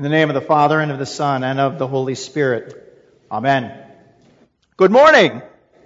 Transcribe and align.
In 0.00 0.04
the 0.04 0.08
name 0.08 0.30
of 0.30 0.34
the 0.34 0.40
Father, 0.40 0.80
and 0.80 0.90
of 0.90 0.98
the 0.98 1.04
Son, 1.04 1.44
and 1.44 1.60
of 1.60 1.78
the 1.78 1.86
Holy 1.86 2.14
Spirit. 2.14 2.96
Amen. 3.30 3.78
Good 4.78 4.90
morning. 4.90 5.42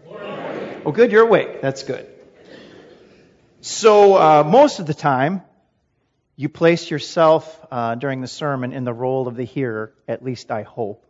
morning. 0.06 0.82
Oh, 0.86 0.92
good, 0.92 1.10
you're 1.10 1.26
awake. 1.26 1.60
That's 1.60 1.82
good. 1.82 2.06
So, 3.60 4.14
uh, 4.14 4.44
most 4.44 4.78
of 4.78 4.86
the 4.86 4.94
time, 4.94 5.42
you 6.36 6.48
place 6.48 6.88
yourself 6.92 7.60
uh, 7.72 7.96
during 7.96 8.20
the 8.20 8.28
sermon 8.28 8.72
in 8.72 8.84
the 8.84 8.92
role 8.92 9.26
of 9.26 9.34
the 9.34 9.42
hearer, 9.42 9.92
at 10.06 10.24
least 10.24 10.52
I 10.52 10.62
hope. 10.62 11.04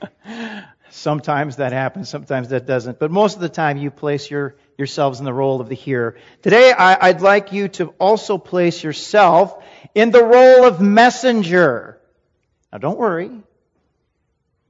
sometimes 0.90 1.56
that 1.56 1.72
happens, 1.72 2.08
sometimes 2.08 2.48
that 2.50 2.66
doesn't. 2.66 2.98
But 2.98 3.10
most 3.10 3.34
of 3.34 3.40
the 3.40 3.48
time, 3.48 3.76
you 3.76 3.90
place 3.90 4.30
your, 4.30 4.56
yourselves 4.76 5.18
in 5.18 5.24
the 5.24 5.32
role 5.32 5.60
of 5.60 5.68
the 5.68 5.74
hearer. 5.74 6.16
Today, 6.42 6.72
I, 6.72 7.08
I'd 7.08 7.20
like 7.20 7.52
you 7.52 7.68
to 7.68 7.88
also 7.98 8.38
place 8.38 8.82
yourself 8.82 9.62
in 9.94 10.10
the 10.10 10.22
role 10.22 10.64
of 10.64 10.80
messenger. 10.80 12.00
Now 12.72 12.78
don't 12.78 12.98
worry. 12.98 13.30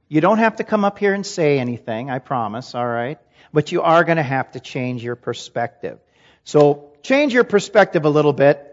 You 0.07 0.21
don't 0.21 0.39
have 0.39 0.55
to 0.57 0.63
come 0.63 0.85
up 0.85 0.97
here 0.97 1.13
and 1.13 1.25
say 1.25 1.59
anything, 1.59 2.09
I 2.09 2.19
promise, 2.19 2.73
all 2.73 2.87
right? 2.87 3.19
But 3.53 3.71
you 3.71 3.83
are 3.83 4.03
going 4.03 4.17
to 4.17 4.23
have 4.23 4.51
to 4.53 4.59
change 4.59 5.03
your 5.03 5.15
perspective. 5.15 5.99
So 6.43 6.93
change 7.03 7.33
your 7.33 7.43
perspective 7.43 8.05
a 8.05 8.09
little 8.09 8.33
bit 8.33 8.65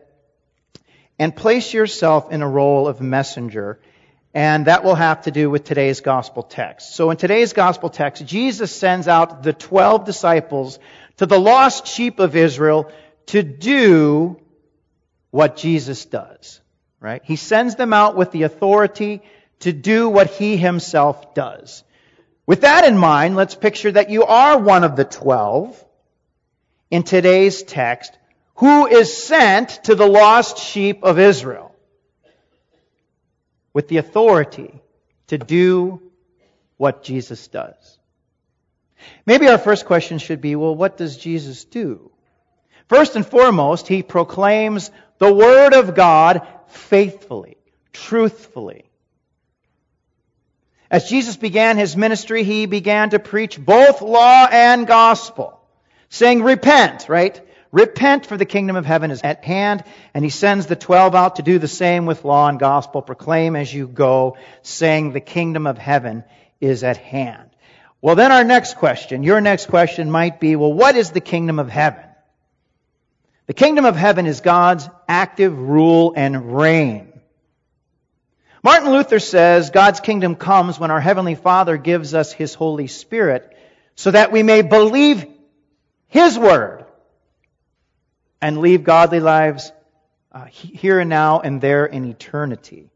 and 1.19 1.35
place 1.35 1.73
yourself 1.73 2.33
in 2.33 2.43
a 2.43 2.49
role 2.49 2.89
of 2.89 3.01
messenger. 3.01 3.81
And 4.37 4.67
that 4.67 4.85
will 4.85 4.95
have 4.95 5.23
to 5.23 5.31
do 5.31 5.49
with 5.49 5.65
today's 5.65 6.01
gospel 6.01 6.43
text. 6.43 6.95
So 6.95 7.11
in 7.11 7.17
today's 7.17 7.55
gospel 7.55 7.89
text, 7.89 8.27
Jesus 8.27 8.75
sends 8.75 9.09
out 9.09 9.43
the 9.43 9.55
12 9.55 10.05
disciples 10.05 10.79
to 11.17 11.27
the 11.27 11.41
lost 11.41 11.87
sheep 11.87 12.21
of 12.21 12.37
Israel 12.37 12.93
to 13.27 13.43
do 13.43 14.39
what 15.31 15.57
Jesus 15.57 16.05
does 16.05 16.61
right? 17.07 17.23
He 17.25 17.37
sends 17.37 17.77
them 17.77 17.93
out 17.93 18.17
with 18.17 18.33
the 18.33 18.43
authority 18.43 19.23
to 19.61 19.73
do 19.73 20.09
what 20.09 20.29
he 20.29 20.57
himself 20.57 21.35
does. 21.35 21.85
With 22.47 22.63
that 22.63 22.85
in 22.85 22.99
mind, 22.99 23.37
let's 23.37 23.55
picture 23.55 23.93
that 23.93 24.11
you 24.11 24.25
are 24.25 24.59
one 24.59 24.83
of 24.83 24.97
the 24.97 25.05
twelve 25.05 25.81
in 26.91 27.05
today's 27.05 27.63
text 27.63 28.19
who 28.57 28.89
is 28.89 29.25
sent 29.25 29.69
to 29.85 29.95
the 29.95 30.07
lost 30.07 30.59
sheep 30.59 31.05
of 31.05 31.21
Israel 31.21 31.76
with 33.77 33.89
the 33.89 33.99
authority 33.99 34.81
to 35.27 35.37
do 35.37 36.01
what 36.79 37.03
Jesus 37.03 37.47
does. 37.49 37.99
Maybe 39.27 39.49
our 39.49 39.59
first 39.59 39.85
question 39.85 40.17
should 40.17 40.41
be, 40.41 40.57
well, 40.57 40.75
what 40.75 40.97
does 40.97 41.19
Jesus 41.19 41.67
do? 41.67 42.11
First 42.89 43.17
and 43.17 43.27
foremost, 43.27 43.87
he 43.87 44.03
proclaims 44.03 44.91
the 45.19 45.31
Word 45.31 45.75
of 45.75 45.95
God 45.95 46.47
faithfully, 46.69 47.59
truthfully. 47.93 48.87
As 50.91 51.11
Jesus 51.11 51.37
began 51.37 51.77
his 51.77 51.99
ministry, 51.99 52.45
he 52.45 52.65
began 52.65 53.11
to 53.11 53.19
preach 53.19 53.63
both 53.63 54.01
law 54.01 54.49
and 54.51 54.87
gospel, 54.87 55.61
saying, 56.09 56.43
Repent, 56.43 57.11
right? 57.11 57.46
Repent, 57.77 58.25
for 58.25 58.39
the 58.39 58.47
kingdom 58.47 58.75
of 58.75 58.87
heaven 58.87 59.11
is 59.11 59.21
at 59.23 59.45
hand. 59.45 59.85
And 60.15 60.25
he 60.25 60.31
sends 60.31 60.65
the 60.65 60.77
twelve 60.77 61.15
out 61.15 61.37
to 61.37 61.43
do 61.43 61.59
the 61.59 61.69
same 61.69 62.07
with 62.07 62.25
law 62.25 62.49
and 62.49 62.59
gospel. 62.59 63.03
Proclaim 63.03 63.55
as 63.55 63.73
you 63.73 63.87
go, 63.87 64.39
saying, 64.63 65.13
The 65.13 65.21
kingdom 65.21 65.67
of 65.67 65.77
heaven 65.77 66.25
is 66.59 66.83
at 66.85 66.97
hand. 66.97 67.51
Well, 68.01 68.15
then 68.15 68.33
our 68.33 68.45
next 68.45 68.79
question, 68.79 69.23
your 69.25 69.43
next 69.43 69.67
question 69.67 70.11
might 70.11 70.41
be, 70.41 70.57
well, 70.57 70.73
what 70.73 70.97
is 70.97 71.11
the 71.11 71.21
kingdom 71.21 71.59
of 71.59 71.69
heaven? 71.69 72.03
The 73.47 73.53
kingdom 73.53 73.85
of 73.85 73.95
heaven 73.95 74.25
is 74.25 74.41
God's 74.41 74.89
active 75.07 75.59
rule 75.59 76.15
and 76.17 76.57
reign. 76.57 77.13
Martin 78.63 78.91
Luther 78.91 79.19
says 79.19 79.69
God's 79.69 80.01
kingdom 80.01 80.35
comes 80.35 80.81
when 80.81 80.91
our 80.91 81.01
Heavenly 81.01 81.35
Father 81.35 81.77
gives 81.77 82.15
us 82.15 82.33
His 82.33 82.55
Holy 82.55 82.87
Spirit 82.87 83.55
so 83.97 84.13
that 84.13 84.33
we 84.33 84.43
may 84.43 84.63
believe 84.63 85.27
His 86.09 86.39
Word 86.39 86.86
and 88.41 88.59
leave 88.59 88.85
godly 88.85 89.21
lives 89.21 89.73
uh, 90.33 90.45
here 90.47 91.01
and 91.01 91.11
now 91.11 91.41
and 91.41 91.61
there 91.61 91.87
in 91.87 92.05
eternity. 92.05 92.91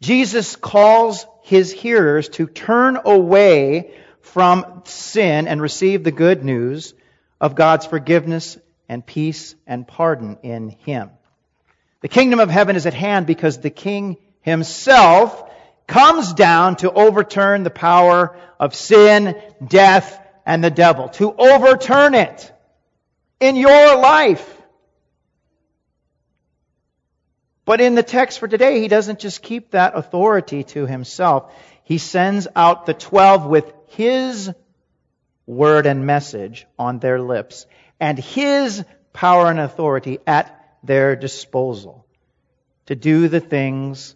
Jesus 0.00 0.56
calls 0.56 1.26
His 1.42 1.72
hearers 1.72 2.28
to 2.30 2.46
turn 2.46 2.98
away 3.04 3.94
from 4.22 4.82
sin 4.84 5.48
and 5.48 5.60
receive 5.60 6.04
the 6.04 6.12
good 6.12 6.44
news 6.44 6.94
of 7.40 7.54
God's 7.54 7.86
forgiveness 7.86 8.58
and 8.88 9.04
peace 9.04 9.54
and 9.66 9.86
pardon 9.86 10.38
in 10.42 10.70
Him. 10.70 11.10
The 12.00 12.08
kingdom 12.08 12.40
of 12.40 12.48
heaven 12.48 12.76
is 12.76 12.86
at 12.86 12.94
hand 12.94 13.26
because 13.26 13.58
the 13.58 13.70
King 13.70 14.16
himself 14.40 15.50
comes 15.86 16.32
down 16.32 16.76
to 16.76 16.90
overturn 16.90 17.62
the 17.62 17.70
power 17.70 18.36
of 18.58 18.74
sin, 18.74 19.40
death, 19.66 20.18
and 20.46 20.64
the 20.64 20.70
devil. 20.70 21.08
To 21.10 21.34
overturn 21.34 22.14
it 22.14 22.52
in 23.40 23.56
your 23.56 23.96
life. 23.96 24.46
But 27.64 27.80
in 27.80 27.94
the 27.94 28.02
text 28.02 28.38
for 28.38 28.48
today, 28.48 28.80
he 28.80 28.88
doesn't 28.88 29.20
just 29.20 29.42
keep 29.42 29.70
that 29.70 29.96
authority 29.96 30.64
to 30.64 30.86
himself. 30.86 31.52
He 31.84 31.98
sends 31.98 32.46
out 32.54 32.86
the 32.86 32.94
twelve 32.94 33.46
with 33.46 33.72
his 33.88 34.50
word 35.46 35.86
and 35.86 36.06
message 36.06 36.66
on 36.78 36.98
their 36.98 37.20
lips 37.20 37.66
and 37.98 38.18
his 38.18 38.84
power 39.12 39.50
and 39.50 39.58
authority 39.58 40.18
at 40.26 40.56
their 40.82 41.16
disposal 41.16 42.06
to 42.86 42.94
do 42.94 43.28
the 43.28 43.40
things 43.40 44.14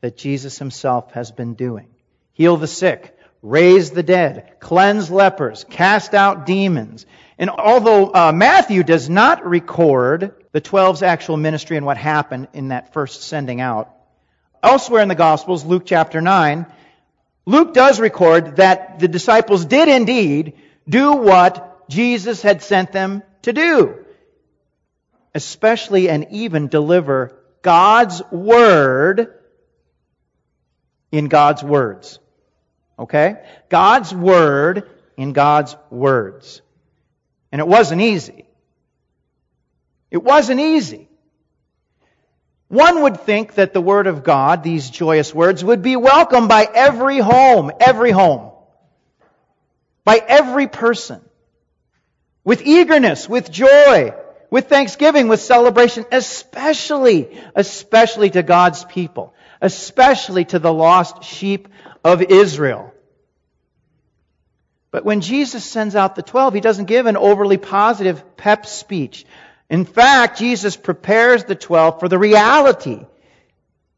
that 0.00 0.16
Jesus 0.16 0.58
himself 0.58 1.12
has 1.12 1.30
been 1.32 1.54
doing. 1.54 1.88
Heal 2.32 2.56
the 2.56 2.66
sick, 2.66 3.15
raise 3.42 3.90
the 3.90 4.02
dead, 4.02 4.56
cleanse 4.60 5.10
lepers, 5.10 5.64
cast 5.64 6.14
out 6.14 6.46
demons. 6.46 7.06
And 7.38 7.50
although 7.50 8.12
uh, 8.12 8.32
Matthew 8.34 8.82
does 8.82 9.10
not 9.10 9.46
record 9.46 10.34
the 10.52 10.60
twelve's 10.60 11.02
actual 11.02 11.36
ministry 11.36 11.76
and 11.76 11.84
what 11.84 11.96
happened 11.96 12.48
in 12.54 12.68
that 12.68 12.92
first 12.92 13.22
sending 13.22 13.60
out, 13.60 13.94
elsewhere 14.62 15.02
in 15.02 15.08
the 15.08 15.14
Gospels, 15.14 15.64
Luke 15.64 15.84
chapter 15.86 16.20
9, 16.20 16.66
Luke 17.44 17.74
does 17.74 18.00
record 18.00 18.56
that 18.56 18.98
the 18.98 19.08
disciples 19.08 19.64
did 19.64 19.88
indeed 19.88 20.54
do 20.88 21.12
what 21.12 21.88
Jesus 21.88 22.42
had 22.42 22.62
sent 22.62 22.92
them 22.92 23.22
to 23.42 23.52
do. 23.52 24.04
Especially 25.34 26.08
and 26.08 26.26
even 26.30 26.68
deliver 26.68 27.38
God's 27.62 28.22
Word 28.32 29.34
in 31.12 31.28
God's 31.28 31.62
words. 31.62 32.18
Okay? 32.98 33.42
God's 33.68 34.14
Word 34.14 34.88
in 35.16 35.32
God's 35.32 35.76
words. 35.90 36.62
And 37.52 37.60
it 37.60 37.68
wasn't 37.68 38.02
easy. 38.02 38.46
It 40.10 40.22
wasn't 40.22 40.60
easy. 40.60 41.08
One 42.68 43.02
would 43.02 43.20
think 43.20 43.54
that 43.54 43.72
the 43.72 43.80
Word 43.80 44.06
of 44.06 44.24
God, 44.24 44.62
these 44.62 44.90
joyous 44.90 45.32
words, 45.34 45.62
would 45.62 45.82
be 45.82 45.96
welcomed 45.96 46.48
by 46.48 46.68
every 46.72 47.18
home, 47.18 47.70
every 47.80 48.10
home, 48.10 48.50
by 50.04 50.20
every 50.26 50.66
person 50.66 51.20
with 52.44 52.62
eagerness, 52.64 53.28
with 53.28 53.50
joy, 53.50 54.14
with 54.50 54.68
thanksgiving, 54.68 55.28
with 55.28 55.40
celebration, 55.40 56.06
especially, 56.12 57.40
especially 57.54 58.30
to 58.30 58.42
God's 58.42 58.84
people, 58.84 59.34
especially 59.60 60.44
to 60.46 60.58
the 60.58 60.72
lost 60.72 61.24
sheep 61.24 61.68
of 62.06 62.22
Israel. 62.22 62.94
But 64.92 65.04
when 65.04 65.20
Jesus 65.20 65.64
sends 65.64 65.96
out 65.96 66.14
the 66.14 66.22
twelve, 66.22 66.54
he 66.54 66.60
doesn't 66.60 66.84
give 66.84 67.06
an 67.06 67.16
overly 67.16 67.56
positive 67.56 68.36
pep 68.36 68.64
speech. 68.64 69.26
In 69.68 69.84
fact, 69.84 70.38
Jesus 70.38 70.76
prepares 70.76 71.44
the 71.44 71.56
twelve 71.56 71.98
for 71.98 72.08
the 72.08 72.18
reality 72.18 73.04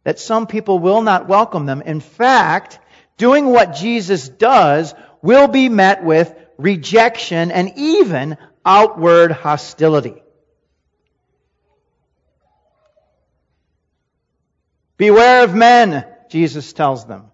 that 0.05 0.19
some 0.19 0.47
people 0.47 0.79
will 0.79 1.03
not 1.03 1.29
welcome 1.29 1.67
them. 1.67 1.83
In 1.83 2.01
fact, 2.01 2.79
doing 3.19 3.45
what 3.47 3.77
Jesus 3.77 4.27
does 4.29 4.95
will 5.21 5.49
be 5.49 5.69
met 5.69 6.03
with 6.03 6.35
rejection, 6.57 7.53
and 7.53 7.73
even 7.77 8.37
outward 8.65 9.31
hostility. 9.31 10.23
Beware 14.97 15.45
of 15.45 15.55
men, 15.55 16.05
Jesus 16.31 16.73
tells 16.73 17.05
them. 17.07 17.27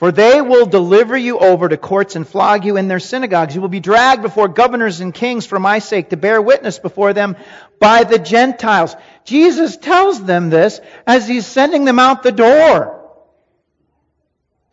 For 0.00 0.10
they 0.10 0.40
will 0.40 0.64
deliver 0.64 1.14
you 1.14 1.38
over 1.38 1.68
to 1.68 1.76
courts 1.76 2.16
and 2.16 2.26
flog 2.26 2.64
you 2.64 2.78
in 2.78 2.88
their 2.88 3.00
synagogues. 3.00 3.54
You 3.54 3.60
will 3.60 3.68
be 3.68 3.80
dragged 3.80 4.22
before 4.22 4.48
governors 4.48 5.00
and 5.00 5.12
kings 5.12 5.44
for 5.44 5.58
my 5.58 5.78
sake 5.78 6.08
to 6.08 6.16
bear 6.16 6.40
witness 6.40 6.78
before 6.78 7.12
them 7.12 7.36
by 7.78 8.04
the 8.04 8.18
Gentiles. 8.18 8.96
Jesus 9.24 9.76
tells 9.76 10.24
them 10.24 10.48
this 10.48 10.80
as 11.06 11.28
he's 11.28 11.44
sending 11.44 11.84
them 11.84 11.98
out 11.98 12.22
the 12.22 12.32
door. 12.32 13.10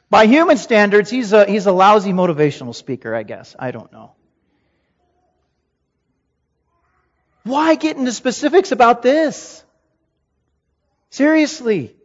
By 0.09 0.27
human 0.27 0.56
standards, 0.56 1.09
he's 1.09 1.33
a, 1.33 1.45
he's 1.45 1.65
a 1.65 1.73
lousy 1.73 2.13
motivational 2.13 2.73
speaker, 2.73 3.13
I 3.13 3.23
guess. 3.23 3.53
I 3.59 3.71
don't 3.71 3.91
know. 3.91 4.13
Why 7.44 7.75
get 7.75 7.97
into 7.97 8.13
specifics 8.13 8.71
about 8.71 9.01
this? 9.01 9.62
Seriously. 11.09 11.96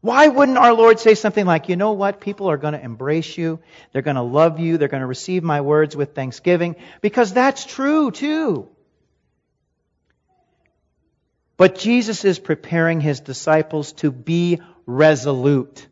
Why 0.00 0.28
wouldn't 0.28 0.58
our 0.58 0.72
Lord 0.72 1.00
say 1.00 1.14
something 1.14 1.44
like, 1.44 1.68
you 1.68 1.76
know 1.76 1.92
what? 1.92 2.20
People 2.20 2.50
are 2.50 2.56
going 2.56 2.74
to 2.74 2.82
embrace 2.82 3.36
you. 3.36 3.58
They're 3.92 4.02
going 4.02 4.16
to 4.16 4.22
love 4.22 4.60
you. 4.60 4.78
They're 4.78 4.88
going 4.88 5.00
to 5.00 5.06
receive 5.06 5.42
my 5.42 5.60
words 5.60 5.96
with 5.96 6.14
thanksgiving. 6.14 6.76
Because 7.00 7.32
that's 7.32 7.64
true 7.64 8.10
too. 8.10 8.68
But 11.56 11.76
Jesus 11.76 12.24
is 12.24 12.38
preparing 12.38 13.00
his 13.00 13.18
disciples 13.18 13.92
to 13.94 14.12
be 14.12 14.60
resolute. 14.86 15.86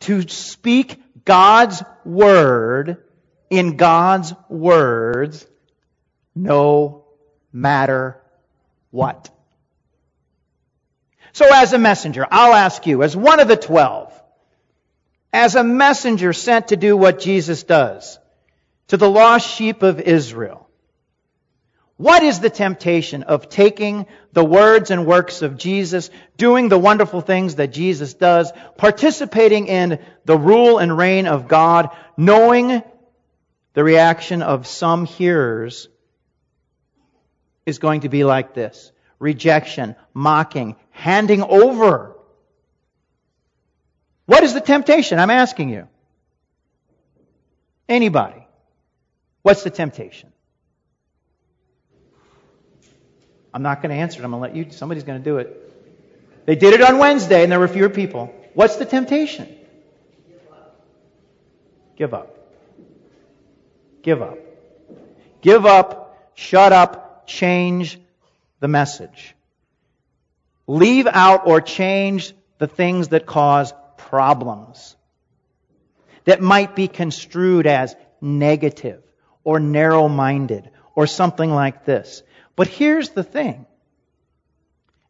To 0.00 0.26
speak 0.26 1.00
God's 1.24 1.80
word 2.04 3.04
in 3.48 3.76
God's 3.76 4.34
words 4.48 5.46
no 6.34 7.04
matter 7.52 8.20
what. 8.90 9.31
So 11.32 11.46
as 11.52 11.72
a 11.72 11.78
messenger, 11.78 12.26
I'll 12.30 12.54
ask 12.54 12.86
you, 12.86 13.02
as 13.02 13.16
one 13.16 13.40
of 13.40 13.48
the 13.48 13.56
twelve, 13.56 14.12
as 15.32 15.54
a 15.54 15.64
messenger 15.64 16.32
sent 16.32 16.68
to 16.68 16.76
do 16.76 16.96
what 16.96 17.20
Jesus 17.20 17.62
does 17.62 18.18
to 18.88 18.96
the 18.98 19.08
lost 19.08 19.48
sheep 19.48 19.82
of 19.82 19.98
Israel, 20.00 20.68
what 21.96 22.22
is 22.22 22.40
the 22.40 22.50
temptation 22.50 23.22
of 23.22 23.48
taking 23.48 24.06
the 24.32 24.44
words 24.44 24.90
and 24.90 25.06
works 25.06 25.40
of 25.40 25.56
Jesus, 25.56 26.10
doing 26.36 26.68
the 26.68 26.78
wonderful 26.78 27.20
things 27.20 27.54
that 27.54 27.72
Jesus 27.72 28.14
does, 28.14 28.52
participating 28.76 29.68
in 29.68 30.00
the 30.24 30.36
rule 30.36 30.78
and 30.78 30.96
reign 30.96 31.26
of 31.26 31.48
God, 31.48 31.90
knowing 32.16 32.82
the 33.74 33.84
reaction 33.84 34.42
of 34.42 34.66
some 34.66 35.06
hearers 35.06 35.88
is 37.64 37.78
going 37.78 38.02
to 38.02 38.08
be 38.08 38.24
like 38.24 38.52
this. 38.52 38.92
Rejection, 39.18 39.94
mocking, 40.12 40.76
handing 40.92 41.42
over. 41.42 42.16
What 44.26 44.44
is 44.44 44.54
the 44.54 44.60
temptation? 44.60 45.18
I'm 45.18 45.30
asking 45.30 45.70
you. 45.70 45.88
Anybody. 47.88 48.46
What's 49.42 49.64
the 49.64 49.70
temptation? 49.70 50.32
I'm 53.52 53.62
not 53.62 53.82
going 53.82 53.94
to 53.94 54.00
answer 54.00 54.20
it. 54.20 54.24
I'm 54.24 54.30
going 54.30 54.52
to 54.52 54.58
let 54.58 54.66
you, 54.66 54.72
somebody's 54.72 55.04
going 55.04 55.18
to 55.18 55.24
do 55.24 55.38
it. 55.38 55.58
They 56.46 56.56
did 56.56 56.74
it 56.74 56.82
on 56.82 56.98
Wednesday 56.98 57.42
and 57.42 57.52
there 57.52 57.60
were 57.60 57.68
fewer 57.68 57.90
people. 57.90 58.34
What's 58.54 58.76
the 58.76 58.86
temptation? 58.86 59.48
Give 61.96 62.14
up. 62.14 62.38
Give 64.02 64.22
up. 64.22 64.38
Give 65.42 65.66
up, 65.66 66.30
shut 66.34 66.72
up, 66.72 67.26
change 67.26 67.98
the 68.60 68.68
message. 68.68 69.34
Leave 70.66 71.06
out 71.06 71.46
or 71.46 71.60
change 71.60 72.34
the 72.58 72.66
things 72.66 73.08
that 73.08 73.26
cause 73.26 73.72
problems. 73.96 74.96
That 76.24 76.40
might 76.40 76.76
be 76.76 76.88
construed 76.88 77.66
as 77.66 77.96
negative 78.20 79.02
or 79.42 79.58
narrow 79.58 80.08
minded 80.08 80.70
or 80.94 81.06
something 81.06 81.50
like 81.50 81.84
this. 81.84 82.22
But 82.54 82.68
here's 82.68 83.10
the 83.10 83.24
thing. 83.24 83.66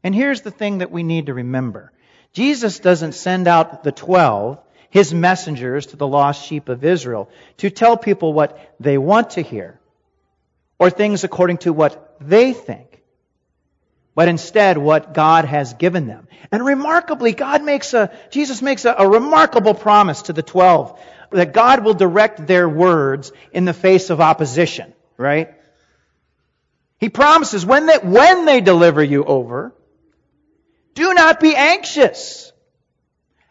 And 0.02 0.14
here's 0.14 0.40
the 0.40 0.50
thing 0.50 0.78
that 0.78 0.90
we 0.90 1.02
need 1.02 1.26
to 1.26 1.34
remember. 1.34 1.92
Jesus 2.32 2.78
doesn't 2.78 3.12
send 3.12 3.46
out 3.46 3.84
the 3.84 3.92
twelve, 3.92 4.60
his 4.88 5.12
messengers 5.12 5.86
to 5.86 5.96
the 5.96 6.06
lost 6.06 6.46
sheep 6.46 6.68
of 6.68 6.84
Israel, 6.84 7.28
to 7.58 7.70
tell 7.70 7.96
people 7.96 8.32
what 8.32 8.58
they 8.80 8.96
want 8.98 9.30
to 9.30 9.42
hear, 9.42 9.78
or 10.78 10.90
things 10.90 11.24
according 11.24 11.58
to 11.58 11.72
what 11.72 12.16
they 12.20 12.52
think, 12.52 12.91
but 14.14 14.28
instead 14.28 14.78
what 14.78 15.14
God 15.14 15.44
has 15.44 15.74
given 15.74 16.06
them. 16.06 16.28
And 16.50 16.64
remarkably, 16.64 17.32
God 17.32 17.62
makes 17.62 17.94
a, 17.94 18.12
Jesus 18.30 18.60
makes 18.60 18.84
a, 18.84 18.94
a 18.98 19.08
remarkable 19.08 19.74
promise 19.74 20.22
to 20.22 20.32
the 20.32 20.42
twelve 20.42 21.00
that 21.30 21.54
God 21.54 21.82
will 21.82 21.94
direct 21.94 22.46
their 22.46 22.68
words 22.68 23.32
in 23.52 23.64
the 23.64 23.72
face 23.72 24.10
of 24.10 24.20
opposition, 24.20 24.92
right? 25.16 25.54
He 26.98 27.08
promises 27.08 27.64
when 27.64 27.86
they, 27.86 27.98
when 27.98 28.44
they 28.44 28.60
deliver 28.60 29.02
you 29.02 29.24
over, 29.24 29.74
do 30.94 31.14
not 31.14 31.40
be 31.40 31.56
anxious 31.56 32.52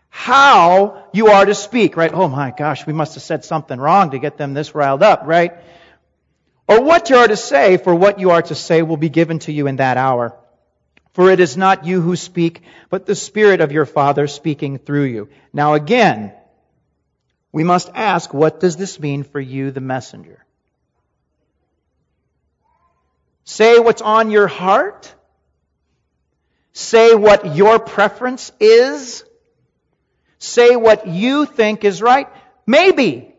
how 0.10 1.08
you 1.14 1.28
are 1.28 1.46
to 1.46 1.56
speak, 1.56 1.98
right? 1.98 2.14
Oh 2.14 2.28
my 2.28 2.52
gosh, 2.52 2.86
we 2.86 2.94
must 2.94 3.16
have 3.16 3.24
said 3.24 3.44
something 3.44 3.80
wrong 3.80 4.12
to 4.12 4.20
get 4.20 4.38
them 4.38 4.54
this 4.54 4.76
riled 4.76 5.02
up, 5.02 5.24
right? 5.26 5.54
Or 6.68 6.82
what 6.82 7.10
you 7.10 7.16
are 7.18 7.28
to 7.28 7.38
say, 7.38 7.78
for 7.78 7.96
what 7.96 8.20
you 8.20 8.32
are 8.32 8.42
to 8.44 8.56
say 8.56 8.84
will 8.84 8.98
be 8.98 9.10
given 9.10 9.40
to 9.40 9.52
you 9.52 9.68
in 9.68 9.78
that 9.78 9.98
hour. 9.98 10.38
For 11.14 11.30
it 11.30 11.40
is 11.40 11.58
not 11.58 11.86
you 11.86 12.02
who 12.02 12.16
speak, 12.16 12.62
but 12.90 13.06
the 13.06 13.16
Spirit 13.16 13.62
of 13.62 13.72
your 13.72 13.86
Father 13.86 14.28
speaking 14.28 14.78
through 14.78 15.06
you. 15.06 15.30
Now 15.52 15.74
again, 15.74 16.34
we 17.52 17.64
must 17.64 17.90
ask, 17.94 18.34
what 18.34 18.60
does 18.60 18.78
this 18.78 19.00
mean 19.00 19.24
for 19.24 19.40
you, 19.40 19.72
the 19.72 19.82
messenger? 19.82 20.46
Say 23.44 23.80
what's 23.80 24.02
on 24.02 24.32
your 24.32 24.48
heart. 24.48 25.14
Say 26.72 27.14
what 27.14 27.56
your 27.56 27.80
preference 27.80 28.52
is. 28.62 29.26
Say 30.40 30.78
what 30.78 31.08
you 31.08 31.46
think 31.46 31.84
is 31.84 32.02
right. 32.02 32.30
Maybe. 32.66 33.36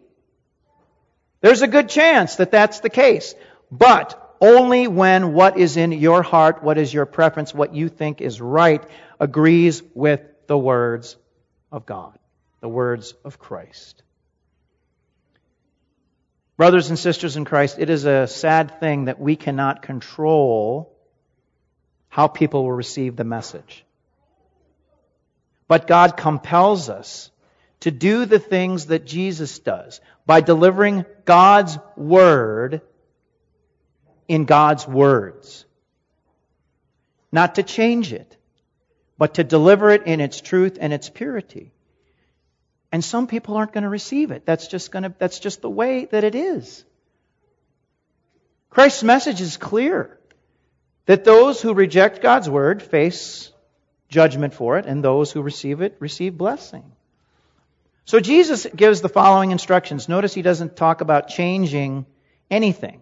There's 1.40 1.62
a 1.62 1.66
good 1.66 1.88
chance 1.88 2.36
that 2.36 2.50
that's 2.50 2.80
the 2.80 2.90
case. 2.90 3.34
But 3.70 4.21
only 4.42 4.88
when 4.88 5.32
what 5.32 5.56
is 5.56 5.76
in 5.76 5.92
your 5.92 6.22
heart, 6.22 6.64
what 6.64 6.76
is 6.76 6.92
your 6.92 7.06
preference, 7.06 7.54
what 7.54 7.74
you 7.74 7.88
think 7.88 8.20
is 8.20 8.40
right, 8.40 8.82
agrees 9.20 9.82
with 9.94 10.20
the 10.48 10.58
words 10.58 11.16
of 11.70 11.86
God, 11.86 12.18
the 12.60 12.68
words 12.68 13.14
of 13.24 13.38
Christ. 13.38 14.02
Brothers 16.56 16.90
and 16.90 16.98
sisters 16.98 17.36
in 17.36 17.44
Christ, 17.44 17.78
it 17.78 17.88
is 17.88 18.04
a 18.04 18.26
sad 18.26 18.80
thing 18.80 19.04
that 19.04 19.20
we 19.20 19.36
cannot 19.36 19.80
control 19.82 20.92
how 22.08 22.26
people 22.26 22.64
will 22.64 22.72
receive 22.72 23.14
the 23.14 23.24
message. 23.24 23.84
But 25.68 25.86
God 25.86 26.16
compels 26.16 26.88
us 26.90 27.30
to 27.80 27.92
do 27.92 28.26
the 28.26 28.40
things 28.40 28.86
that 28.86 29.06
Jesus 29.06 29.60
does 29.60 30.00
by 30.26 30.40
delivering 30.40 31.04
God's 31.24 31.78
word 31.96 32.82
in 34.28 34.44
God's 34.44 34.86
words. 34.86 35.64
Not 37.30 37.56
to 37.56 37.62
change 37.62 38.12
it, 38.12 38.36
but 39.18 39.34
to 39.34 39.44
deliver 39.44 39.90
it 39.90 40.06
in 40.06 40.20
its 40.20 40.40
truth 40.40 40.78
and 40.80 40.92
its 40.92 41.08
purity. 41.08 41.72
And 42.90 43.02
some 43.02 43.26
people 43.26 43.56
aren't 43.56 43.72
going 43.72 43.84
to 43.84 43.88
receive 43.88 44.30
it. 44.30 44.44
That's 44.44 44.68
just 44.68 44.90
going 44.90 45.04
to, 45.04 45.14
that's 45.18 45.38
just 45.38 45.62
the 45.62 45.70
way 45.70 46.04
that 46.06 46.24
it 46.24 46.34
is. 46.34 46.84
Christ's 48.68 49.02
message 49.02 49.40
is 49.40 49.56
clear 49.56 50.18
that 51.06 51.24
those 51.24 51.60
who 51.60 51.74
reject 51.74 52.22
God's 52.22 52.48
word 52.48 52.82
face 52.82 53.50
judgment 54.08 54.54
for 54.54 54.78
it, 54.78 54.86
and 54.86 55.02
those 55.02 55.32
who 55.32 55.40
receive 55.40 55.80
it 55.80 55.96
receive 55.98 56.36
blessing. 56.36 56.84
So 58.04 58.20
Jesus 58.20 58.66
gives 58.76 59.00
the 59.00 59.08
following 59.08 59.52
instructions. 59.52 60.08
Notice 60.08 60.34
he 60.34 60.42
doesn't 60.42 60.76
talk 60.76 61.00
about 61.00 61.28
changing 61.28 62.04
anything 62.50 63.00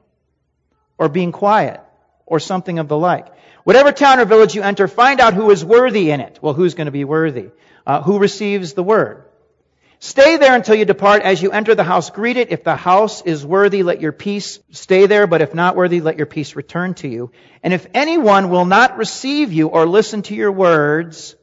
or 1.00 1.08
being 1.08 1.32
quiet 1.32 1.80
or 2.26 2.38
something 2.38 2.78
of 2.78 2.86
the 2.86 2.96
like. 2.96 3.26
Whatever 3.64 3.90
town 3.90 4.20
or 4.20 4.26
village 4.26 4.54
you 4.54 4.62
enter, 4.62 4.86
find 4.86 5.18
out 5.18 5.34
who 5.34 5.50
is 5.50 5.64
worthy 5.64 6.10
in 6.10 6.20
it. 6.20 6.38
Well, 6.42 6.52
who's 6.52 6.74
going 6.74 6.86
to 6.86 6.92
be 6.92 7.04
worthy? 7.04 7.48
Uh, 7.86 8.02
who 8.02 8.18
receives 8.18 8.74
the 8.74 8.82
word? 8.82 9.24
Stay 9.98 10.36
there 10.36 10.54
until 10.54 10.74
you 10.74 10.84
depart. 10.84 11.22
As 11.22 11.42
you 11.42 11.52
enter 11.52 11.74
the 11.74 11.84
house, 11.84 12.10
greet 12.10 12.36
it. 12.36 12.52
If 12.52 12.64
the 12.64 12.76
house 12.76 13.22
is 13.22 13.44
worthy, 13.44 13.82
let 13.82 14.00
your 14.02 14.12
peace 14.12 14.58
stay 14.72 15.06
there, 15.06 15.26
but 15.26 15.40
if 15.40 15.54
not 15.54 15.74
worthy, 15.74 16.02
let 16.02 16.18
your 16.18 16.26
peace 16.26 16.54
return 16.54 16.94
to 16.94 17.08
you. 17.08 17.32
And 17.62 17.72
if 17.72 17.86
anyone 17.94 18.50
will 18.50 18.66
not 18.66 18.98
receive 18.98 19.52
you 19.52 19.68
or 19.68 19.86
listen 19.86 20.22
to 20.22 20.34
your 20.34 20.52
words, 20.52 21.34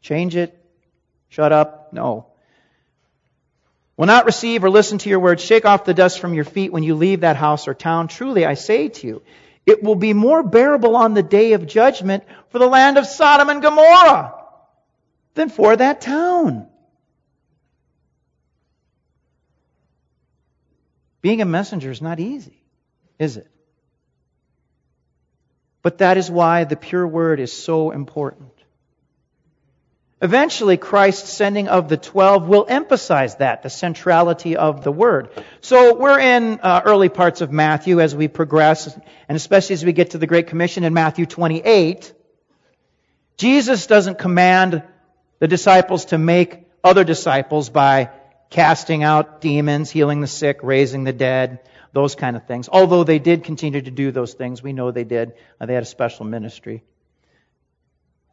change 0.00 0.34
it, 0.34 0.58
shut 1.28 1.52
up, 1.52 1.92
no. 1.92 2.26
Will 3.98 4.06
not 4.06 4.26
receive 4.26 4.62
or 4.62 4.70
listen 4.70 4.98
to 4.98 5.10
your 5.10 5.18
words, 5.18 5.42
shake 5.42 5.64
off 5.64 5.84
the 5.84 5.92
dust 5.92 6.20
from 6.20 6.32
your 6.32 6.44
feet 6.44 6.72
when 6.72 6.84
you 6.84 6.94
leave 6.94 7.22
that 7.22 7.34
house 7.34 7.66
or 7.66 7.74
town. 7.74 8.06
Truly, 8.06 8.46
I 8.46 8.54
say 8.54 8.88
to 8.88 9.06
you, 9.08 9.22
it 9.66 9.82
will 9.82 9.96
be 9.96 10.12
more 10.12 10.44
bearable 10.44 10.94
on 10.94 11.14
the 11.14 11.22
day 11.22 11.54
of 11.54 11.66
judgment 11.66 12.22
for 12.50 12.60
the 12.60 12.68
land 12.68 12.96
of 12.96 13.06
Sodom 13.06 13.48
and 13.48 13.60
Gomorrah 13.60 14.34
than 15.34 15.48
for 15.48 15.74
that 15.74 16.00
town. 16.00 16.68
Being 21.20 21.42
a 21.42 21.44
messenger 21.44 21.90
is 21.90 22.00
not 22.00 22.20
easy, 22.20 22.62
is 23.18 23.36
it? 23.36 23.50
But 25.82 25.98
that 25.98 26.18
is 26.18 26.30
why 26.30 26.62
the 26.62 26.76
pure 26.76 27.06
word 27.06 27.40
is 27.40 27.52
so 27.52 27.90
important. 27.90 28.57
Eventually, 30.20 30.76
Christ's 30.76 31.32
sending 31.32 31.68
of 31.68 31.88
the 31.88 31.96
twelve 31.96 32.48
will 32.48 32.66
emphasize 32.68 33.36
that, 33.36 33.62
the 33.62 33.70
centrality 33.70 34.56
of 34.56 34.82
the 34.82 34.90
word. 34.90 35.28
So 35.60 35.94
we're 35.94 36.18
in 36.18 36.58
uh, 36.60 36.82
early 36.84 37.08
parts 37.08 37.40
of 37.40 37.52
Matthew 37.52 38.00
as 38.00 38.16
we 38.16 38.26
progress, 38.26 38.98
and 39.28 39.36
especially 39.36 39.74
as 39.74 39.84
we 39.84 39.92
get 39.92 40.10
to 40.10 40.18
the 40.18 40.26
Great 40.26 40.48
Commission 40.48 40.82
in 40.82 40.92
Matthew 40.92 41.24
28. 41.24 42.12
Jesus 43.36 43.86
doesn't 43.86 44.18
command 44.18 44.82
the 45.38 45.46
disciples 45.46 46.06
to 46.06 46.18
make 46.18 46.66
other 46.82 47.04
disciples 47.04 47.70
by 47.70 48.10
casting 48.50 49.04
out 49.04 49.40
demons, 49.40 49.88
healing 49.88 50.20
the 50.20 50.26
sick, 50.26 50.58
raising 50.62 51.04
the 51.04 51.12
dead, 51.12 51.60
those 51.92 52.16
kind 52.16 52.36
of 52.36 52.46
things. 52.46 52.68
Although 52.68 53.04
they 53.04 53.20
did 53.20 53.44
continue 53.44 53.82
to 53.82 53.90
do 53.92 54.10
those 54.10 54.34
things, 54.34 54.62
we 54.62 54.72
know 54.72 54.90
they 54.90 55.04
did. 55.04 55.34
Uh, 55.60 55.66
they 55.66 55.74
had 55.74 55.84
a 55.84 55.86
special 55.86 56.24
ministry. 56.24 56.82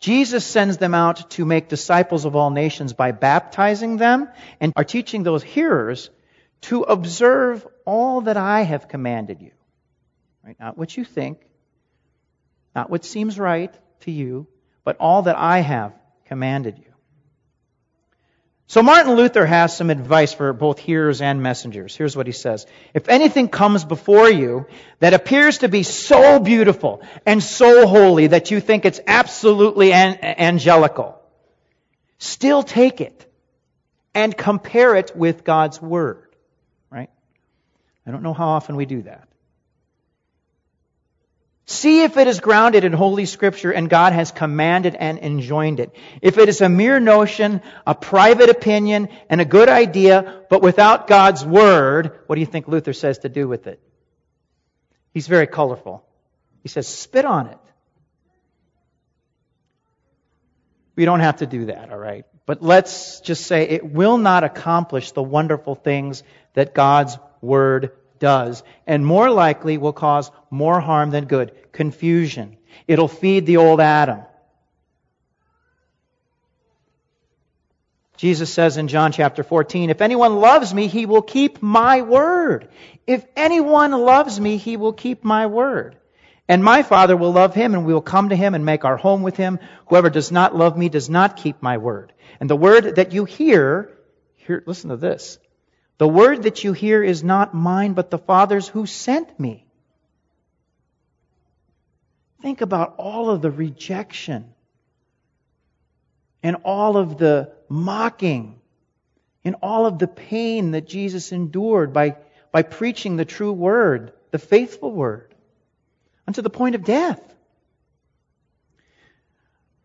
Jesus 0.05 0.45
sends 0.45 0.77
them 0.77 0.93
out 0.93 1.31
to 1.31 1.45
make 1.45 1.67
disciples 1.67 2.25
of 2.25 2.35
all 2.35 2.51
nations 2.51 2.93
by 2.93 3.11
baptizing 3.11 3.97
them 3.97 4.29
and 4.59 4.71
are 4.75 4.83
teaching 4.83 5.23
those 5.23 5.41
hearers 5.41 6.11
to 6.61 6.83
observe 6.83 7.65
all 7.85 8.21
that 8.21 8.37
I 8.37 8.61
have 8.61 8.87
commanded 8.87 9.41
you. 9.41 9.49
Right? 10.45 10.55
Not 10.59 10.77
what 10.77 10.95
you 10.95 11.05
think, 11.05 11.39
not 12.75 12.91
what 12.91 13.03
seems 13.03 13.39
right 13.39 13.73
to 14.01 14.11
you, 14.11 14.45
but 14.83 14.95
all 14.99 15.23
that 15.23 15.37
I 15.37 15.61
have 15.61 15.93
commanded 16.25 16.77
you. 16.77 16.93
So 18.67 18.81
Martin 18.81 19.13
Luther 19.13 19.45
has 19.45 19.77
some 19.77 19.91
advice 19.91 20.33
for 20.33 20.51
both 20.51 20.79
hearers 20.79 21.21
and 21.21 21.41
messengers. 21.43 21.95
Here's 21.95 22.17
what 22.17 22.25
he 22.25 22.33
says. 22.33 22.65
If 22.95 23.09
anything 23.09 23.47
comes 23.47 23.85
before 23.85 24.29
you 24.29 24.65
that 24.99 25.13
appears 25.13 25.59
to 25.59 25.69
be 25.69 25.83
so 25.83 26.39
beautiful 26.39 27.03
and 27.25 27.43
so 27.43 27.85
holy 27.85 28.27
that 28.27 28.49
you 28.49 28.59
think 28.59 28.85
it's 28.85 28.99
absolutely 29.05 29.93
an- 29.93 30.17
angelical, 30.21 31.21
still 32.17 32.63
take 32.63 33.01
it 33.01 33.31
and 34.15 34.35
compare 34.35 34.95
it 34.95 35.15
with 35.15 35.43
God's 35.43 35.79
Word. 35.79 36.35
Right? 36.89 37.09
I 38.07 38.11
don't 38.11 38.23
know 38.23 38.33
how 38.33 38.47
often 38.47 38.75
we 38.77 38.85
do 38.87 39.03
that. 39.03 39.27
See 41.67 42.03
if 42.03 42.15
it 42.17 42.27
is 42.27 42.39
grounded 42.39 42.83
in 42.83 42.93
Holy 42.93 43.25
Scripture 43.25 43.71
and 43.71 43.89
God 43.89 44.13
has 44.13 44.31
commanded 44.31 44.93
and 44.93 45.17
enjoined 45.17 45.79
it. 45.79 45.95
If 46.21 46.37
it 46.37 46.47
is 46.47 46.61
a 46.61 46.69
mere 46.69 46.99
notion, 46.99 47.61
a 47.87 47.95
private 47.95 48.49
opinion, 48.51 49.09
and 49.29 49.41
a 49.41 49.45
good 49.45 49.67
idea, 49.67 50.43
but 50.49 50.61
without 50.61 51.07
God's 51.07 51.43
Word, 51.43 52.19
what 52.27 52.35
do 52.35 52.39
you 52.41 52.45
think 52.45 52.67
Luther 52.67 52.93
says 52.93 53.19
to 53.19 53.29
do 53.29 53.47
with 53.47 53.65
it? 53.65 53.81
He's 55.11 55.27
very 55.27 55.47
colorful. 55.47 56.05
He 56.61 56.69
says, 56.69 56.87
spit 56.87 57.25
on 57.25 57.47
it. 57.47 57.57
We 60.95 61.05
don't 61.05 61.21
have 61.21 61.37
to 61.37 61.47
do 61.47 61.65
that, 61.65 61.91
alright? 61.91 62.25
But 62.45 62.61
let's 62.61 63.21
just 63.21 63.47
say 63.47 63.63
it 63.63 63.83
will 63.83 64.19
not 64.19 64.43
accomplish 64.43 65.13
the 65.13 65.23
wonderful 65.23 65.73
things 65.73 66.21
that 66.53 66.75
God's 66.75 67.17
Word 67.41 67.91
does, 68.25 68.63
and 68.87 69.05
more 69.05 69.29
likely 69.29 69.77
will 69.77 69.93
cause 69.93 70.31
more 70.49 70.79
harm 70.79 71.11
than 71.11 71.25
good. 71.25 71.51
Confusion. 71.71 72.57
It'll 72.87 73.07
feed 73.07 73.45
the 73.45 73.57
old 73.57 73.79
Adam. 73.79 74.21
Jesus 78.17 78.51
says 78.51 78.77
in 78.77 78.87
John 78.87 79.11
chapter 79.11 79.43
14, 79.43 79.91
if 79.91 80.01
anyone 80.01 80.37
loves 80.37 80.73
me, 80.73 80.87
he 80.87 81.05
will 81.05 81.21
keep 81.21 81.61
my 81.61 82.01
word. 82.01 82.69
If 83.05 83.23
anyone 83.35 83.91
loves 83.91 84.39
me, 84.39 84.57
he 84.57 84.75
will 84.75 84.93
keep 84.93 85.23
my 85.23 85.45
word. 85.45 85.95
And 86.47 86.63
my 86.63 86.81
Father 86.81 87.15
will 87.15 87.31
love 87.31 87.53
him, 87.53 87.75
and 87.75 87.85
we 87.85 87.93
will 87.93 88.01
come 88.01 88.29
to 88.29 88.35
him 88.35 88.55
and 88.55 88.65
make 88.65 88.85
our 88.85 88.97
home 88.97 89.21
with 89.21 89.37
him. 89.37 89.59
Whoever 89.85 90.09
does 90.09 90.31
not 90.31 90.55
love 90.55 90.75
me 90.75 90.89
does 90.89 91.11
not 91.11 91.37
keep 91.37 91.61
my 91.61 91.77
word. 91.77 92.11
And 92.39 92.49
the 92.49 92.55
word 92.55 92.95
that 92.95 93.13
you 93.13 93.25
hear, 93.25 93.95
here, 94.37 94.63
listen 94.65 94.89
to 94.89 94.97
this. 94.97 95.37
The 95.97 96.07
word 96.07 96.43
that 96.43 96.63
you 96.63 96.73
hear 96.73 97.03
is 97.03 97.23
not 97.23 97.53
mine, 97.53 97.93
but 97.93 98.09
the 98.09 98.17
Father's 98.17 98.67
who 98.67 98.85
sent 98.85 99.39
me. 99.39 99.65
Think 102.41 102.61
about 102.61 102.95
all 102.97 103.29
of 103.29 103.41
the 103.41 103.49
rejection 103.49 104.53
and 106.43 106.57
all 106.63 106.97
of 106.97 107.17
the 107.17 107.51
mocking 107.69 108.59
and 109.43 109.55
all 109.61 109.85
of 109.85 109.99
the 109.99 110.07
pain 110.07 110.71
that 110.71 110.87
Jesus 110.87 111.31
endured 111.31 111.93
by, 111.93 112.17
by 112.51 112.61
preaching 112.61 113.15
the 113.15 113.25
true 113.25 113.53
word, 113.53 114.11
the 114.31 114.39
faithful 114.39 114.91
word, 114.91 115.33
unto 116.27 116.41
the 116.41 116.49
point 116.49 116.75
of 116.75 116.83
death. 116.83 117.21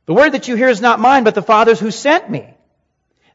The 0.07 0.15
word 0.15 0.33
that 0.33 0.49
you 0.49 0.57
hear 0.57 0.69
is 0.69 0.81
not 0.81 0.99
mine, 0.99 1.25
but 1.25 1.35
the 1.35 1.43
Father's 1.43 1.79
who 1.79 1.91
sent 1.91 2.29
me. 2.29 2.53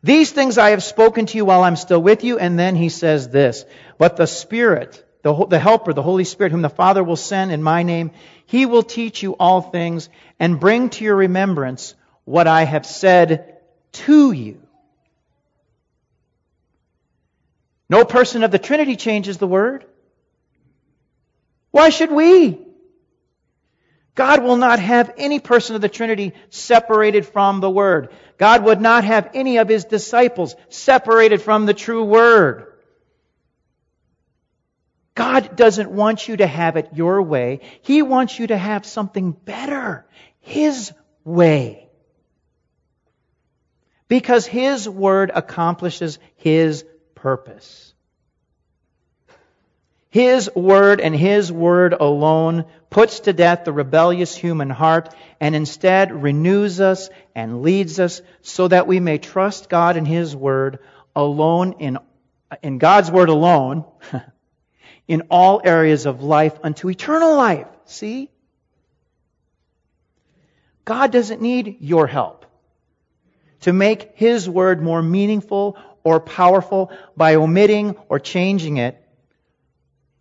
These 0.05 0.31
things 0.31 0.59
I 0.59 0.69
have 0.69 0.83
spoken 0.83 1.25
to 1.25 1.35
you 1.35 1.45
while 1.45 1.63
I'm 1.63 1.75
still 1.75 1.99
with 1.99 2.23
you. 2.23 2.37
And 2.37 2.59
then 2.59 2.75
he 2.75 2.89
says 2.89 3.27
this, 3.27 3.65
but 3.97 4.17
the 4.17 4.27
Spirit, 4.27 5.03
the, 5.23 5.47
the 5.47 5.57
Helper, 5.57 5.93
the 5.93 6.03
Holy 6.03 6.25
Spirit, 6.25 6.51
whom 6.51 6.61
the 6.61 6.69
Father 6.69 7.03
will 7.03 7.15
send 7.15 7.51
in 7.51 7.63
my 7.63 7.81
name, 7.81 8.11
he 8.45 8.67
will 8.67 8.83
teach 8.83 9.23
you 9.23 9.33
all 9.33 9.61
things 9.61 10.09
and 10.39 10.59
bring 10.59 10.91
to 10.91 11.03
your 11.03 11.15
remembrance 11.15 11.95
what 12.23 12.45
I 12.45 12.65
have 12.65 12.85
said 12.85 13.57
to 13.93 14.31
you. 14.31 14.61
No 17.89 18.05
person 18.05 18.43
of 18.43 18.51
the 18.51 18.59
Trinity 18.59 18.97
changes 18.97 19.39
the 19.39 19.47
word. 19.47 19.85
Why 21.71 21.89
should 21.89 22.11
we? 22.11 22.59
God 24.15 24.41
will 24.41 24.55
not 24.55 24.79
have 24.79 25.13
any 25.17 25.39
person 25.39 25.75
of 25.75 25.81
the 25.81 25.89
Trinity 25.89 26.33
separated 26.49 27.25
from 27.25 27.59
the 27.59 27.69
Word. 27.69 28.09
God 28.37 28.63
would 28.63 28.79
not 28.79 29.03
have 29.03 29.29
any 29.33 29.57
of 29.57 29.67
His 29.67 29.83
disciples 29.83 30.55
separated 30.69 31.41
from 31.41 31.65
the 31.65 31.73
true 31.73 32.05
Word. 32.05 32.71
God 35.15 35.55
doesn't 35.55 35.91
want 35.91 36.27
you 36.27 36.37
to 36.37 36.47
have 36.47 36.77
it 36.77 36.89
your 36.93 37.21
way. 37.21 37.59
He 37.81 38.01
wants 38.01 38.39
you 38.39 38.47
to 38.47 38.57
have 38.57 38.85
something 38.85 39.31
better. 39.31 40.05
His 40.39 40.93
way. 41.23 41.89
Because 44.07 44.45
His 44.45 44.87
Word 44.87 45.31
accomplishes 45.33 46.19
His 46.35 46.85
purpose. 47.15 47.94
His 50.15 50.49
word 50.55 51.01
and 51.01 51.13
His 51.13 51.51
word 51.51 51.91
alone 51.91 52.63
puts 52.89 53.19
to 53.19 53.33
death 53.33 53.65
the 53.65 53.73
rebellious 53.73 54.33
human 54.33 54.69
heart 54.69 55.13
and 55.41 55.53
instead 55.53 56.23
renews 56.23 56.79
us 56.79 57.09
and 57.35 57.63
leads 57.63 57.99
us 57.99 58.21
so 58.41 58.69
that 58.69 58.87
we 58.87 59.01
may 59.01 59.17
trust 59.17 59.67
God 59.67 59.97
and 59.97 60.07
His 60.07 60.33
word 60.33 60.79
alone 61.17 61.73
in, 61.79 61.97
in 62.63 62.77
God's 62.77 63.11
word 63.11 63.27
alone 63.27 63.83
in 65.09 65.23
all 65.29 65.59
areas 65.61 66.05
of 66.05 66.23
life 66.23 66.57
unto 66.63 66.89
eternal 66.89 67.35
life. 67.35 67.67
See? 67.83 68.29
God 70.85 71.11
doesn't 71.11 71.41
need 71.41 71.81
your 71.81 72.07
help 72.07 72.45
to 73.63 73.73
make 73.73 74.13
His 74.15 74.49
word 74.49 74.81
more 74.81 75.01
meaningful 75.01 75.77
or 76.05 76.21
powerful 76.21 76.93
by 77.17 77.35
omitting 77.35 77.97
or 78.07 78.17
changing 78.17 78.77
it 78.77 79.01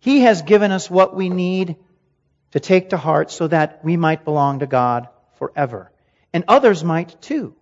he 0.05 0.19
has 0.19 0.43
given 0.43 0.71
us 0.71 0.87
what 0.87 1.15
we 1.15 1.29
need 1.29 1.77
to 2.51 2.59
take 2.59 2.91
to 2.91 2.97
heart 2.97 3.31
so 3.31 3.47
that 3.47 3.83
we 3.83 3.97
might 3.97 4.23
belong 4.23 4.59
to 4.59 4.67
God 4.67 5.09
forever. 5.39 5.91
And 6.31 6.43
others 6.47 6.83
might 6.83 7.19
too. 7.23 7.55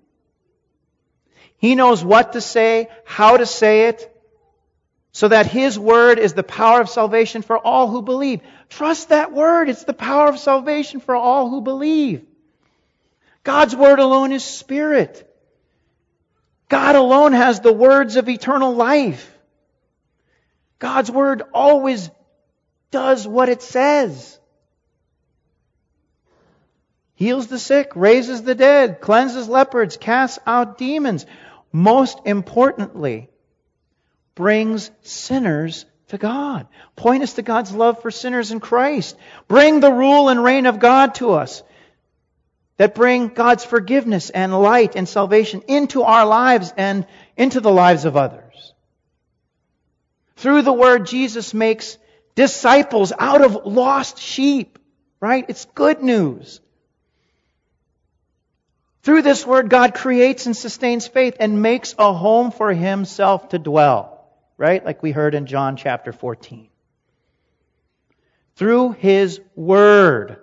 He 1.55 1.75
knows 1.75 2.03
what 2.03 2.33
to 2.33 2.41
say, 2.41 2.89
how 3.05 3.38
to 3.38 3.45
say 3.45 3.88
it, 3.88 4.13
so 5.13 5.29
that 5.29 5.47
His 5.47 5.79
Word 5.79 6.19
is 6.19 6.33
the 6.33 6.43
power 6.43 6.81
of 6.81 6.89
salvation 6.89 7.43
for 7.43 7.57
all 7.57 7.88
who 7.88 8.01
believe. 8.01 8.41
Trust 8.67 9.07
that 9.07 9.31
Word. 9.31 9.69
It's 9.69 9.85
the 9.85 9.93
power 9.93 10.27
of 10.27 10.38
salvation 10.38 11.00
for 11.00 11.15
all 11.15 11.50
who 11.50 11.62
believe. 11.62 12.25
God's 13.45 13.73
Word 13.73 14.00
alone 14.00 14.33
is 14.33 14.43
Spirit. 14.43 15.33
God 16.67 16.95
alone 16.95 17.31
has 17.31 17.62
the 17.62 17.71
words 17.71 18.17
of 18.17 18.27
eternal 18.27 18.75
life. 18.75 19.33
God's 20.79 21.09
Word 21.09 21.43
always 21.53 22.12
does 22.93 23.27
what 23.27 23.50
it 23.50 23.63
says. 23.63 24.39
Heals 27.15 27.47
the 27.47 27.59
sick, 27.59 27.91
raises 27.95 28.43
the 28.43 28.55
dead, 28.55 29.01
cleanses 29.01 29.50
leopards, 29.50 29.97
casts 29.97 30.38
out 30.45 30.77
demons. 30.77 31.25
Most 31.71 32.19
importantly, 32.25 33.29
brings 34.35 34.91
sinners 35.01 35.85
to 36.09 36.19
God. 36.19 36.67
Point 36.95 37.23
us 37.23 37.33
to 37.33 37.41
God's 37.41 37.73
love 37.73 38.01
for 38.01 38.12
sinners 38.12 38.51
in 38.51 38.59
Christ. 38.59 39.17
Bring 39.47 39.79
the 39.79 39.91
rule 39.91 40.29
and 40.29 40.43
reign 40.43 40.67
of 40.67 40.79
God 40.79 41.15
to 41.15 41.31
us 41.31 41.63
that 42.77 42.93
bring 42.93 43.29
God's 43.29 43.65
forgiveness 43.65 44.29
and 44.29 44.53
light 44.62 44.95
and 44.95 45.09
salvation 45.09 45.63
into 45.67 46.03
our 46.03 46.27
lives 46.27 46.71
and 46.77 47.07
into 47.35 47.59
the 47.59 47.71
lives 47.71 48.05
of 48.05 48.17
others. 48.17 48.73
Through 50.35 50.62
the 50.62 50.73
Word, 50.73 51.07
Jesus 51.07 51.53
makes 51.55 51.97
disciples 52.36 53.13
out 53.18 53.42
of 53.42 53.66
lost 53.66 54.20
sheep, 54.20 54.80
right? 55.20 55.46
It's 55.48 55.66
good 55.66 56.02
news. 56.02 56.60
Through 59.04 59.24
this 59.24 59.46
word, 59.46 59.70
God 59.70 59.94
creates 59.94 60.46
and 60.46 60.56
sustains 60.56 61.08
faith 61.08 61.36
and 61.40 61.62
makes 61.62 61.94
a 62.00 62.13
home 62.13 62.52
for 62.52 62.72
himself 62.74 63.50
to 63.50 63.60
dwell, 63.60 64.25
right? 64.58 64.84
Like 64.84 65.04
we 65.04 65.12
heard 65.12 65.36
in 65.36 65.46
John 65.46 65.75
chapter 65.75 66.13
14. 66.13 66.70
Through 68.56 68.92
his 68.94 69.42
word, 69.56 70.38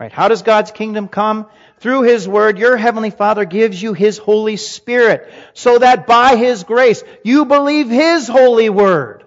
Right? 0.00 0.10
How 0.10 0.28
does 0.28 0.40
God's 0.40 0.70
kingdom 0.70 1.08
come? 1.08 1.46
Through 1.80 2.04
His 2.04 2.26
Word, 2.26 2.58
your 2.58 2.78
Heavenly 2.78 3.10
Father 3.10 3.44
gives 3.44 3.82
you 3.82 3.92
His 3.92 4.16
Holy 4.16 4.56
Spirit 4.56 5.30
so 5.52 5.76
that 5.76 6.06
by 6.06 6.36
His 6.36 6.64
grace 6.64 7.04
you 7.22 7.44
believe 7.44 7.90
His 7.90 8.26
holy 8.26 8.70
Word 8.70 9.19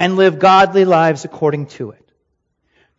and 0.00 0.16
live 0.16 0.38
godly 0.38 0.86
lives 0.86 1.24
according 1.24 1.66
to 1.66 1.90
it. 1.90 2.10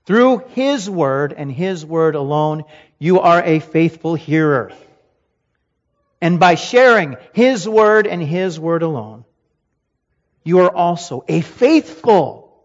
Through 0.06 0.44
His 0.50 0.90
Word 0.90 1.34
and 1.34 1.52
His 1.52 1.84
Word 1.86 2.16
alone, 2.16 2.64
you 3.00 3.20
are 3.20 3.44
a 3.44 3.60
faithful 3.60 4.14
hearer. 4.14 4.72
And 6.22 6.40
by 6.40 6.56
sharing 6.56 7.18
His 7.34 7.68
Word 7.68 8.06
and 8.06 8.22
His 8.22 8.60
Word 8.60 8.84
alone, 8.84 9.26
you 10.44 10.60
are 10.60 10.74
also 10.74 11.26
a 11.28 11.42
faithful 11.42 12.56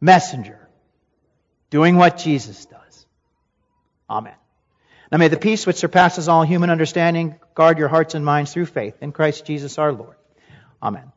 messenger 0.00 0.68
doing 1.68 1.96
what 1.96 2.16
Jesus 2.18 2.64
does. 2.64 3.06
Amen. 4.08 4.34
Now 5.12 5.18
may 5.18 5.28
the 5.28 5.36
peace 5.36 5.66
which 5.66 5.76
surpasses 5.76 6.28
all 6.28 6.44
human 6.44 6.70
understanding 6.70 7.36
guard 7.54 7.78
your 7.78 7.88
hearts 7.88 8.14
and 8.14 8.24
minds 8.24 8.52
through 8.52 8.66
faith 8.66 9.02
in 9.02 9.12
Christ 9.12 9.44
Jesus 9.44 9.78
our 9.78 9.92
Lord. 9.92 10.16
Amen. 10.82 11.13